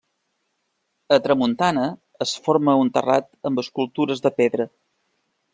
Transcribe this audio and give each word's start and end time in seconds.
A 1.17 1.19
tramuntana 1.27 1.83
es 2.27 2.33
forma 2.47 2.77
un 2.85 2.91
terrat 2.99 3.31
amb 3.51 3.65
escultures 3.67 4.27
de 4.29 4.37
pedra. 4.43 4.71